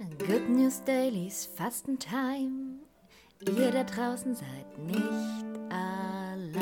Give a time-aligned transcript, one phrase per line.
[0.00, 2.78] Good News Dailies Fastentime.
[3.46, 6.56] Ihr da draußen seid nicht allein.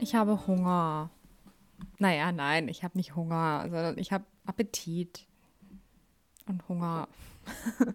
[0.00, 1.08] Ich habe Hunger.
[2.00, 5.28] Naja, nein, ich habe nicht Hunger, sondern ich habe Appetit
[6.46, 7.06] und Hunger.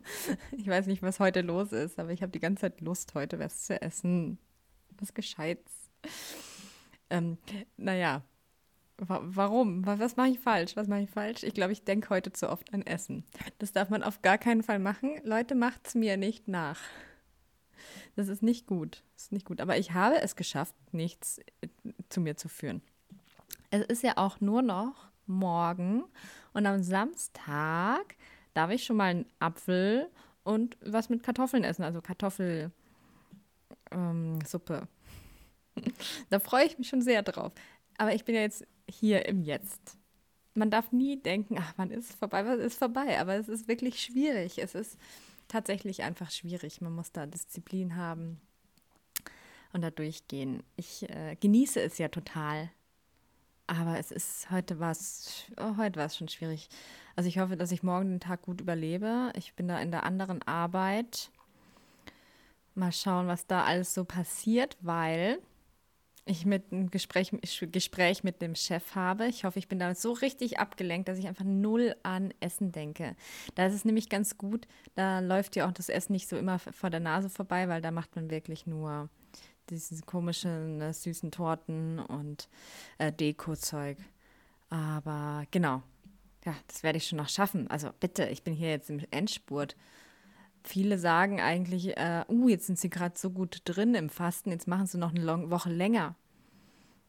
[0.57, 3.37] ich weiß nicht, was heute los ist, aber ich habe die ganze Zeit Lust, heute
[3.37, 4.37] was zu essen.
[4.97, 5.73] Was Gescheites.
[7.09, 7.37] Ähm,
[7.75, 8.23] naja,
[9.07, 9.85] warum?
[9.85, 10.75] Was mache ich falsch?
[10.75, 11.43] Was mache ich falsch?
[11.43, 13.23] Ich glaube, ich denke heute zu oft an Essen.
[13.59, 15.19] Das darf man auf gar keinen Fall machen.
[15.23, 16.79] Leute, macht es mir nicht nach.
[18.15, 19.03] Das ist nicht gut.
[19.15, 19.61] Das ist nicht gut.
[19.61, 21.67] Aber ich habe es geschafft, nichts äh,
[22.09, 22.81] zu mir zu führen.
[23.71, 26.03] Es ist ja auch nur noch morgen
[26.53, 28.15] und am Samstag
[28.53, 30.09] darf ich schon mal einen Apfel
[30.43, 32.71] und was mit Kartoffeln essen, also Kartoffelsuppe.
[33.91, 34.39] Ähm,
[36.29, 37.51] da freue ich mich schon sehr drauf.
[37.97, 39.97] Aber ich bin ja jetzt hier im Jetzt.
[40.55, 42.45] Man darf nie denken, ach, wann ist vorbei?
[42.45, 43.19] Was ist vorbei?
[43.19, 44.59] Aber es ist wirklich schwierig.
[44.59, 44.97] Es ist
[45.47, 46.81] tatsächlich einfach schwierig.
[46.81, 48.39] Man muss da Disziplin haben
[49.73, 50.63] und da durchgehen.
[50.75, 52.69] Ich äh, genieße es ja total.
[53.65, 56.69] Aber es ist heute was, oh, heute war es schon schwierig.
[57.15, 59.31] Also ich hoffe, dass ich morgen den Tag gut überlebe.
[59.35, 61.31] Ich bin da in der anderen Arbeit.
[62.75, 65.39] Mal schauen, was da alles so passiert, weil
[66.25, 67.31] ich mit einem Gespräch,
[67.71, 69.27] Gespräch mit dem Chef habe.
[69.27, 73.15] Ich hoffe, ich bin damit so richtig abgelenkt, dass ich einfach null an Essen denke.
[73.55, 76.59] Da ist es nämlich ganz gut, da läuft ja auch das Essen nicht so immer
[76.59, 79.09] vor der Nase vorbei, weil da macht man wirklich nur
[79.69, 82.49] diese komischen äh, süßen Torten und
[82.97, 83.97] äh, Deko-Zeug.
[84.69, 85.83] Aber genau,
[86.45, 87.69] ja, das werde ich schon noch schaffen.
[87.69, 89.75] Also bitte, ich bin hier jetzt im Endspurt.
[90.63, 94.67] Viele sagen eigentlich, äh, uh, jetzt sind sie gerade so gut drin im Fasten, jetzt
[94.67, 96.15] machen sie noch eine Long Woche länger.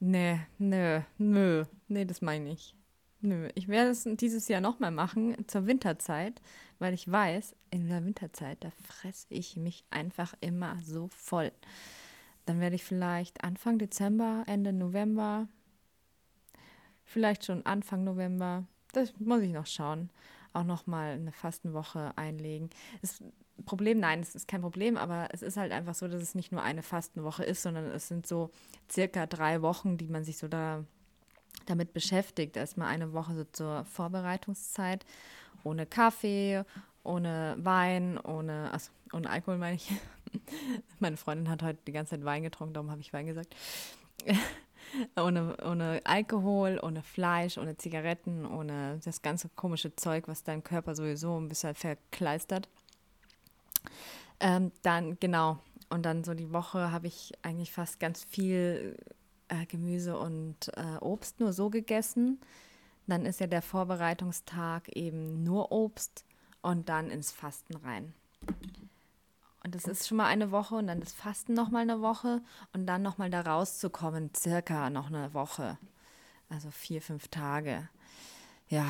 [0.01, 2.75] Nee, nö, nö, nee, das meine ich.
[3.21, 6.43] Nö, ich werde es dieses Jahr nochmal machen zur Winterzeit,
[6.79, 11.51] weil ich weiß, in der Winterzeit, da fresse ich mich einfach immer so voll.
[12.45, 15.49] Dann werde ich vielleicht Anfang Dezember, Ende November,
[17.05, 20.11] vielleicht schon Anfang November, das muss ich noch schauen,
[20.53, 22.69] auch noch mal eine Fastenwoche einlegen.
[23.01, 23.23] Das
[23.67, 26.53] Problem, nein, es ist kein Problem, aber es ist halt einfach so, dass es nicht
[26.53, 28.51] nur eine Fastenwoche ist, sondern es sind so
[28.91, 30.85] circa drei Wochen, die man sich so da
[31.67, 32.57] damit beschäftigt.
[32.57, 35.07] Erstmal eine Woche so zur Vorbereitungszeit,
[35.63, 36.65] ohne Kaffee,
[37.05, 39.93] ohne Wein, ohne, also ohne Alkohol meine ich.
[40.99, 43.55] Meine Freundin hat heute die ganze Zeit Wein getrunken, darum habe ich Wein gesagt.
[45.17, 50.95] ohne, ohne Alkohol, ohne Fleisch, ohne Zigaretten, ohne das ganze komische Zeug, was deinem Körper
[50.95, 52.69] sowieso ein bisschen verkleistert.
[54.41, 55.59] Ähm, dann, genau,
[55.91, 58.97] und dann so die Woche habe ich eigentlich fast ganz viel
[59.49, 62.41] äh, Gemüse und äh, Obst nur so gegessen.
[63.07, 66.25] Dann ist ja der Vorbereitungstag eben nur Obst
[66.63, 68.15] und dann ins Fasten rein.
[69.63, 72.43] Und das ist schon mal eine Woche und dann das Fasten noch mal eine Woche
[72.73, 75.79] und dann noch mal da rauszukommen, circa noch eine Woche.
[76.51, 77.89] Also vier, fünf Tage.
[78.69, 78.87] Ja,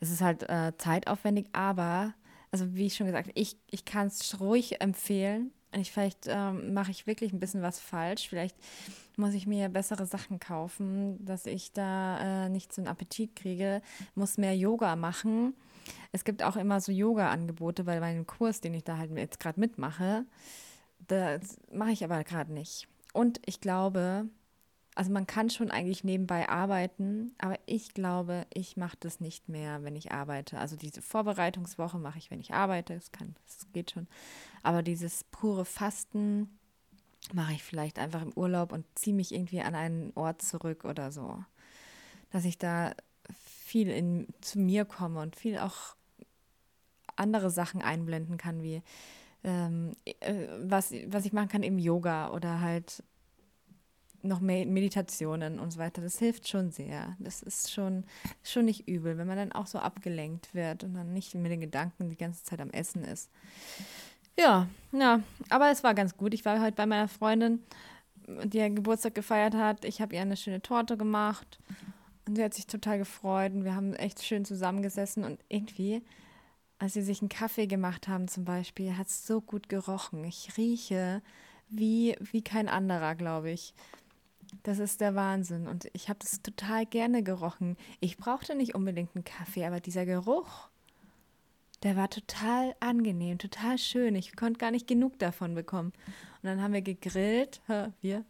[0.00, 2.12] es ist halt äh, zeitaufwendig, aber,
[2.54, 5.52] also wie ich schon gesagt, ich, ich kann es ruhig empfehlen.
[5.76, 8.28] Ich, vielleicht ähm, mache ich wirklich ein bisschen was falsch.
[8.28, 8.56] Vielleicht
[9.16, 13.82] muss ich mir bessere Sachen kaufen, dass ich da äh, nicht so einen Appetit kriege.
[14.14, 15.54] Muss mehr Yoga machen
[16.12, 19.60] es gibt auch immer so Yoga-Angebote bei meinem Kurs, den ich da halt jetzt gerade
[19.60, 20.24] mitmache.
[21.06, 22.88] Das mache ich aber gerade nicht.
[23.12, 24.26] Und ich glaube,
[24.94, 29.82] also man kann schon eigentlich nebenbei arbeiten, aber ich glaube, ich mache das nicht mehr,
[29.82, 30.58] wenn ich arbeite.
[30.58, 32.94] Also diese Vorbereitungswoche mache ich, wenn ich arbeite.
[32.94, 34.06] Das kann, das geht schon.
[34.62, 36.48] Aber dieses pure Fasten
[37.32, 41.10] mache ich vielleicht einfach im Urlaub und ziehe mich irgendwie an einen Ort zurück oder
[41.10, 41.42] so.
[42.30, 42.94] Dass ich da
[43.32, 45.96] viel in, zu mir komme und viel auch
[47.16, 48.82] andere Sachen einblenden kann, wie
[49.42, 53.02] ähm, äh, was, was ich machen kann, eben Yoga oder halt
[54.24, 56.02] noch mehr Meditationen und so weiter.
[56.02, 57.16] Das hilft schon sehr.
[57.18, 58.04] Das ist schon,
[58.42, 61.60] schon nicht übel, wenn man dann auch so abgelenkt wird und dann nicht mit den
[61.60, 63.30] Gedanken die ganze Zeit am Essen ist.
[64.38, 66.34] Ja, ja, aber es war ganz gut.
[66.34, 67.62] Ich war heute bei meiner Freundin,
[68.26, 69.84] die ja Geburtstag gefeiert hat.
[69.84, 71.58] Ich habe ihr eine schöne Torte gemacht
[72.26, 76.02] und sie hat sich total gefreut und wir haben echt schön zusammengesessen und irgendwie
[76.78, 80.24] als sie sich einen Kaffee gemacht haben zum Beispiel, hat es so gut gerochen.
[80.24, 81.22] Ich rieche
[81.68, 83.74] wie, wie kein anderer, glaube ich.
[84.62, 85.66] Das ist der Wahnsinn.
[85.66, 87.76] Und ich habe das total gerne gerochen.
[88.00, 90.68] Ich brauchte nicht unbedingt einen Kaffee, aber dieser Geruch,
[91.82, 94.14] der war total angenehm, total schön.
[94.14, 95.92] Ich konnte gar nicht genug davon bekommen.
[96.42, 97.60] Und dann haben wir gegrillt,
[98.00, 98.24] wir.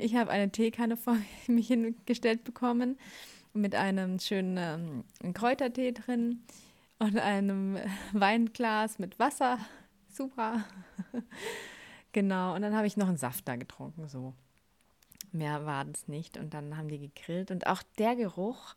[0.00, 1.16] Ich habe eine Teekanne vor
[1.48, 2.96] mich hingestellt bekommen
[3.52, 6.42] mit einem schönen ähm, Kräutertee drin
[6.98, 7.78] und einem
[8.12, 9.58] Weinglas mit Wasser.
[10.08, 10.64] Super.
[12.12, 14.34] genau, und dann habe ich noch einen Saft da getrunken, so.
[15.32, 16.36] Mehr war das nicht.
[16.36, 17.50] Und dann haben die gegrillt.
[17.50, 18.74] Und auch der Geruch,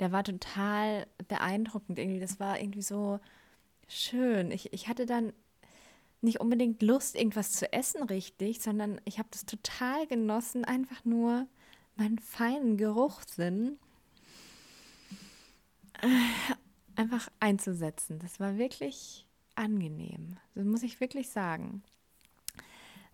[0.00, 2.20] der war total beeindruckend irgendwie.
[2.20, 3.20] Das war irgendwie so
[3.88, 4.50] schön.
[4.50, 5.32] Ich, ich hatte dann
[6.20, 11.46] nicht unbedingt Lust, irgendwas zu essen richtig, sondern ich habe das total genossen, einfach nur
[11.96, 13.78] meinen feinen Geruchssinn
[16.00, 16.08] äh,
[16.96, 18.18] einfach einzusetzen.
[18.18, 20.38] Das war wirklich angenehm.
[20.54, 21.82] Das muss ich wirklich sagen.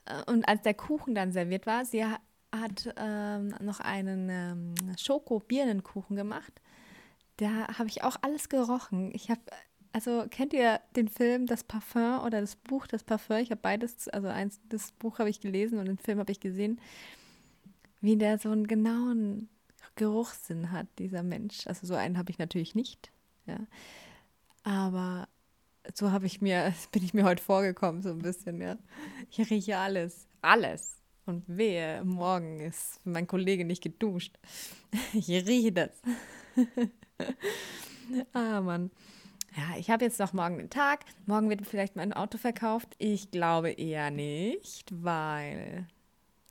[0.06, 2.04] Äh, und als der Kuchen dann serviert war, sie
[2.52, 6.60] hat ähm, noch einen ähm, Schoko-Birnenkuchen gemacht.
[7.36, 9.12] Da habe ich auch alles gerochen.
[9.14, 9.40] Ich habe,
[9.92, 13.36] also kennt ihr den Film Das Parfum oder das Buch Das Parfum?
[13.36, 16.40] Ich habe beides, also eins, das Buch habe ich gelesen und den Film habe ich
[16.40, 16.80] gesehen,
[18.00, 19.48] wie der so einen genauen
[19.96, 21.66] Geruchssinn hat, dieser Mensch.
[21.66, 23.10] Also so einen habe ich natürlich nicht,
[23.46, 23.58] ja.
[24.62, 25.28] Aber
[25.94, 28.76] so habe ich mir, bin ich mir heute vorgekommen, so ein bisschen, ja.
[29.30, 30.99] Ich rieche alles, alles.
[31.26, 34.38] Und wehe, morgen ist mein Kollege nicht geduscht.
[35.12, 35.90] Ich rieche das.
[38.32, 38.90] ah, Mann.
[39.56, 41.04] Ja, ich habe jetzt noch morgen den Tag.
[41.26, 42.94] Morgen wird vielleicht mein Auto verkauft.
[42.98, 45.86] Ich glaube eher nicht, weil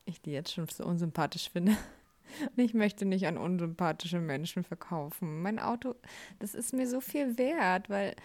[0.06, 1.78] ich die jetzt schon so unsympathisch finde.
[2.56, 5.42] Und ich möchte nicht an unsympathische Menschen verkaufen.
[5.42, 5.96] Mein Auto,
[6.40, 8.16] das ist mir so viel wert, weil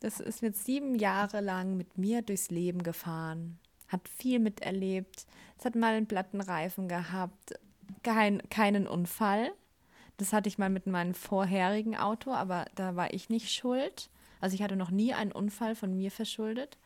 [0.00, 3.58] das ist jetzt sieben Jahre lang mit mir durchs Leben gefahren
[3.92, 5.26] hat viel miterlebt.
[5.58, 7.54] Es hat mal einen Plattenreifen gehabt,
[8.02, 9.52] kein, keinen Unfall.
[10.16, 14.10] Das hatte ich mal mit meinem vorherigen Auto, aber da war ich nicht schuld.
[14.40, 16.78] Also ich hatte noch nie einen Unfall von mir verschuldet.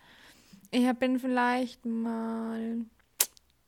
[0.71, 2.85] Ich bin vielleicht mal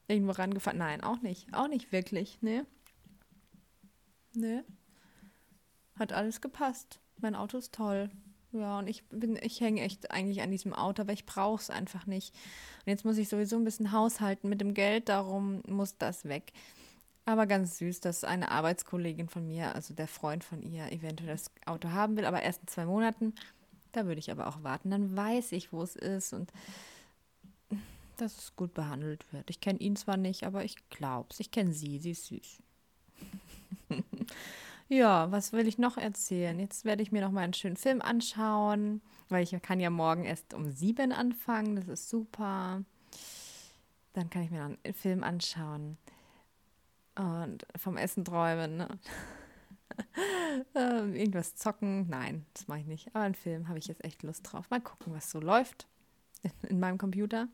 [0.08, 0.79] irgendwo rangefahren.
[0.79, 1.52] Nein, auch nicht.
[1.55, 2.43] Auch nicht wirklich.
[2.43, 2.67] Ne?
[4.35, 4.64] Ne?
[5.99, 7.00] Hat alles gepasst.
[7.20, 8.11] Mein Auto ist toll.
[8.53, 11.71] Ja, und ich bin, ich hänge echt eigentlich an diesem Auto, aber ich brauche es
[11.71, 12.35] einfach nicht.
[12.85, 16.53] Und jetzt muss ich sowieso ein bisschen haushalten mit dem Geld, darum muss das weg.
[17.27, 21.50] Aber ganz süß, dass eine Arbeitskollegin von mir, also der Freund von ihr, eventuell das
[21.67, 23.35] Auto haben will, aber erst in zwei Monaten.
[23.93, 24.91] Da würde ich aber auch warten.
[24.91, 26.50] Dann weiß ich, wo es ist und
[28.17, 29.50] dass es gut behandelt wird.
[29.50, 31.41] Ich kenne ihn zwar nicht, aber ich glaube es.
[31.41, 32.62] Ich kenne sie, sie ist süß.
[34.88, 36.58] Ja, was will ich noch erzählen?
[36.58, 40.25] Jetzt werde ich mir noch mal einen schönen Film anschauen, weil ich kann ja morgen
[40.25, 41.76] erst um sieben anfangen.
[41.76, 42.82] Das ist super.
[44.14, 45.99] Dann kann ich mir noch einen Film anschauen
[47.17, 48.79] und vom Essen träumen.
[48.79, 48.88] Ne?
[50.75, 52.08] ähm, irgendwas zocken.
[52.08, 53.08] Nein, das mache ich nicht.
[53.08, 54.70] Aber einen Film habe ich jetzt echt Lust drauf.
[54.70, 55.87] Mal gucken, was so läuft
[56.43, 57.49] in, in meinem Computer.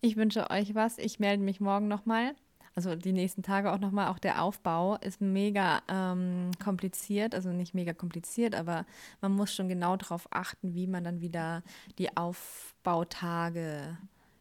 [0.00, 0.96] Ich wünsche euch was.
[0.96, 2.34] Ich melde mich morgen nochmal
[2.74, 7.74] also die nächsten Tage auch nochmal, auch der Aufbau ist mega ähm, kompliziert, also nicht
[7.74, 8.84] mega kompliziert, aber
[9.20, 11.62] man muss schon genau darauf achten, wie man dann wieder
[11.98, 13.96] die Aufbautage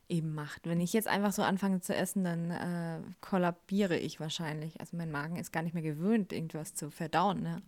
[0.10, 0.68] eben macht.
[0.68, 4.80] Wenn ich jetzt einfach so anfange zu essen, dann äh, kollabiere ich wahrscheinlich.
[4.80, 7.42] Also mein Magen ist gar nicht mehr gewöhnt, irgendwas zu verdauen.
[7.42, 7.62] Ne?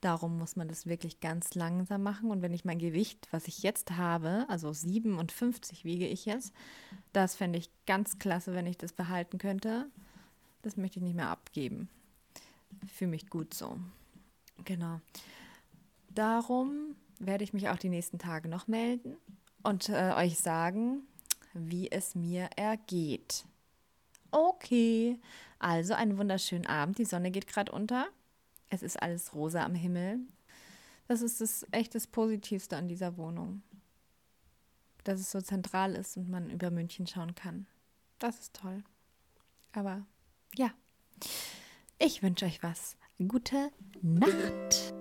[0.00, 2.30] Darum muss man das wirklich ganz langsam machen.
[2.30, 6.52] Und wenn ich mein Gewicht, was ich jetzt habe, also 57 wiege ich jetzt,
[7.12, 9.86] das fände ich ganz klasse, wenn ich das behalten könnte.
[10.62, 11.88] Das möchte ich nicht mehr abgeben.
[12.86, 13.78] Fühle mich gut so.
[14.64, 15.00] Genau.
[16.10, 19.16] Darum werde ich mich auch die nächsten Tage noch melden
[19.62, 21.02] und äh, euch sagen,
[21.54, 23.44] wie es mir ergeht.
[24.30, 25.18] Okay,
[25.58, 26.98] also einen wunderschönen Abend.
[26.98, 28.08] Die Sonne geht gerade unter.
[28.68, 30.20] Es ist alles rosa am Himmel.
[31.08, 33.62] Das ist das echt das Positivste an dieser Wohnung.
[35.02, 37.66] Dass es so zentral ist und man über München schauen kann.
[38.18, 38.84] Das ist toll.
[39.72, 40.06] Aber
[40.54, 40.70] ja,
[41.98, 42.96] ich wünsche euch was.
[43.18, 43.70] Gute
[44.02, 44.94] Nacht.